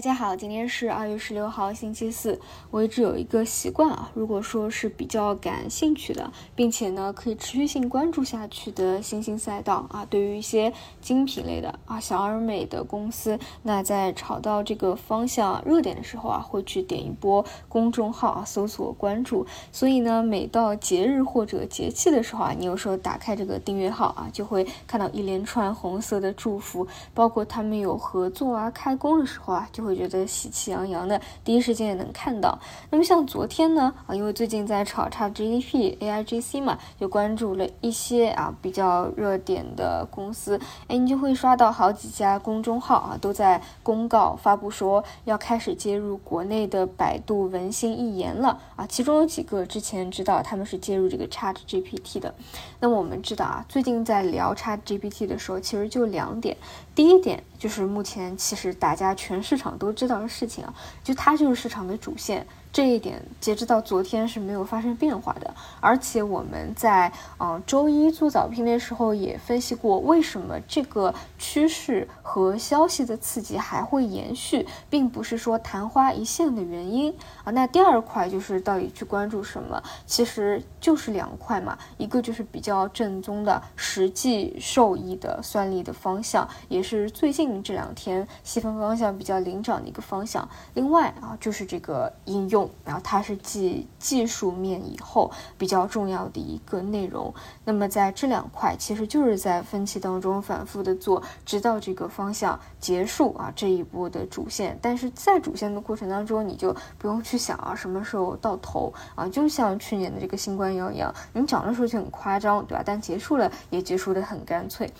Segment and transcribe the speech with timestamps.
[0.00, 2.40] 大家好，今天是二月十六号，星期四。
[2.70, 19.46] 我一直有一个习惯啊，如果说是比较感兴趣的，并且呢可以持续性关注下去的新兴赛道啊，对于一些精品类的啊小而美的公司，那在炒到这个方向热点的时候啊，会去点一波公众号啊，搜索关注。
[19.70, 29.68] 所以呢，每到节日或者节气的时候啊，你有时候打开这个订阅号啊，就会看到一连串红色的祝福，包括他们有合作啊、开工的时候啊。
[29.70, 32.58] 就会会觉得喜气洋洋的，第一时间也能看到。
[32.90, 48.86] 那么像昨天呢，啊，因为最近在炒差 GDP、AIGC 嘛，就关注了一些啊比较热点的公司，哎，你就会刷到好几家公众号啊都在公告发布说要开始接入国内的百度文心一言了啊。
[48.86, 52.32] 其中有几个之前知道他们是接入这个 Chat GPT 的。
[52.78, 56.56] 那么我们知道啊，最近在聊 Chat GPT 的时候，其实就两点，
[56.94, 59.70] 第一点就是目前其实大家全市场。
[59.80, 62.46] 都知道的事情啊，就它就是市场的主线。
[62.72, 77.50] 这一点截止到昨天是没有发生变化的，而且我们在啊周一做早评的时候也分析过，为什么这个趋势和消息的刺激还会延续，并不是说昙花一现的原因啊。
[77.50, 90.48] 那第二块就是到底去关注什么，其实就是两块嘛，一个就是比较正宗的实际受益的算力的方向，也是最近这两天细分方向比较领涨的一个方向。
[90.74, 92.59] 另外啊，就是这个应用。
[92.84, 97.32] 然后它是继技术面以后比较重要的一个内容。
[97.64, 104.78] 那么在这两块，其实就是在分歧当中反复的做，直到这个方向结束啊这一波的主线。
[104.82, 112.82] 但是在主线的过程当中，你就不用去想啊什么时候到头啊，就像去年的这个新冠一样，你涨的时候就很夸张，对吧？
[112.84, 114.90] 但结束了也结束的很干脆。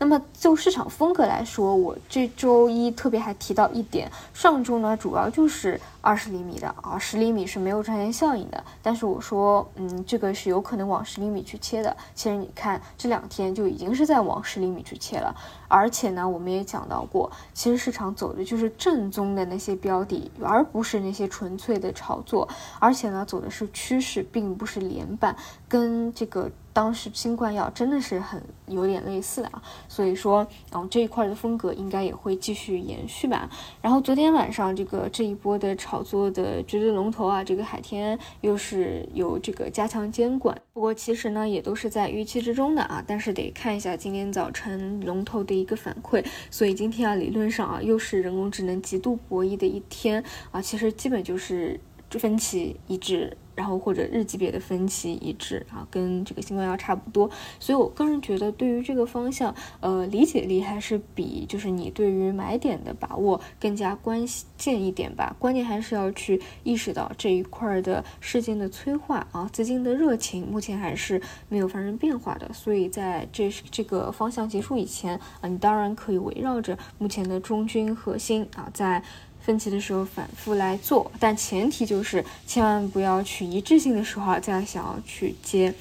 [0.00, 8.62] 那么就市场风格来说，我这周一特别还提到一点，上周呢主要就是二十厘米的啊，十厘米是没有赚钱效应的。
[8.82, 11.96] 但是我说，嗯，这个是有可能往十厘米去切的。
[12.14, 15.34] 其实你看这两天就已经是在往十厘米去切了，
[15.68, 22.46] 而且呢，我们也讲到过，其实市场走的就是正宗的那些标的，而不是那些纯粹的炒作。
[22.78, 25.34] 而且呢，走的是趋势，并不是连板，
[25.66, 26.50] 跟这个。
[26.78, 33.50] 当时新冠药真的是很有点类似的啊，所以说，然后这一块的风格应该也会继续延续吧。
[33.82, 46.24] 然后昨天晚上这个这一波的炒作的绝对龙头啊，这个海天又是有这个加强监管，不过其实呢也都是在预期之中的啊，但是得看一下今天早晨龙头的一个反馈。
[46.48, 50.22] 所以今天啊理论上啊又是人工智能极度博弈的一天
[50.52, 51.80] 啊，其实基本就是
[52.10, 53.36] 分歧一致。
[53.58, 64.24] 然后或者日级别的分歧一致啊，跟这个新冠药差不多，所以我个人觉得对于这个方向，呃，理解力还是比就是你对于买点的把握更加关
[64.56, 65.34] 键一点吧。
[65.40, 72.48] 关键还是要去意识到这一块的事件的催化啊，资金的热情目前还是没有发生变化的。
[72.52, 79.02] 所以在这这个方向结束以前啊，你当然可以围绕着目前的中军核心啊，在。
[79.48, 85.72] 分歧的时候反复来做，但前提就是千万不要去一致性的时候再想要去接。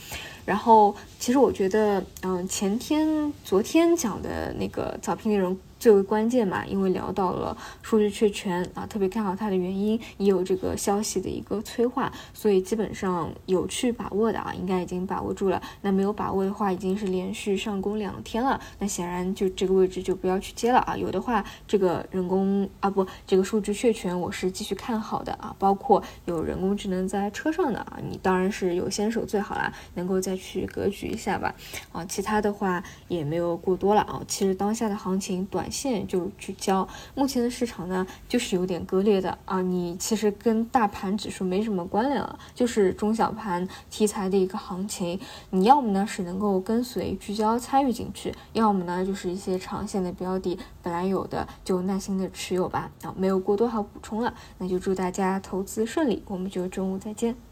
[0.46, 5.58] 然后，其实我觉得，嗯，前天、昨天讲的那个早评内容。
[5.80, 15.62] 最为关键嘛，因为聊到了数据确权啊，特别看好它的原因，也有这个消息的一个催化，所以基本上有去把握的啊，应该已经把握住了。
[15.82, 20.98] 那没有把握的话，已经是连续上攻两天了，那显然就这个位置就不要去接了啊。
[20.98, 31.54] 有的话，这个人工啊不，这个数据确权我是继续看好的啊，包括有人工智能在车上的啊，你当然是有先手最好啦，能够再去格局一下吧
[31.92, 32.04] 啊。
[32.06, 34.20] 其他的话也没有过多了啊。
[34.28, 35.67] 其实当下的行情短。
[35.70, 39.62] 线就聚焦，目前的市场呢，就是有点割裂的啊。
[39.62, 45.20] 你其实跟大盘指数没什么关联了，就是中小盘题材的一个行情。
[45.50, 52.92] 你要么呢是能够跟随聚焦参与进去，要么呢就是一些长线的标的本来有的就耐心的持有吧。
[53.04, 57.47] 啊，没有过多好补充了，那就祝大家投资顺利，我们就中午再见。